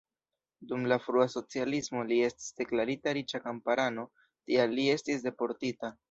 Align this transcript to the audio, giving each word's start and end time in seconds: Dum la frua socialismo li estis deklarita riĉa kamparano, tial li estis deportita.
Dum 0.69 0.85
la 0.91 0.95
frua 1.07 1.25
socialismo 1.33 2.01
li 2.11 2.17
estis 2.27 2.47
deklarita 2.61 3.13
riĉa 3.17 3.41
kamparano, 3.43 4.05
tial 4.51 4.73
li 4.79 4.87
estis 4.95 5.21
deportita. 5.27 5.93